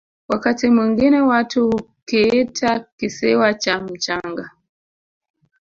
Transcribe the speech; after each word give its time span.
wakati 0.29 0.69
mwingine 0.69 1.21
watu 1.21 1.69
hukiita 1.69 2.79
kisiwa 2.97 3.53
cha 3.53 3.79
mchanga 3.79 4.51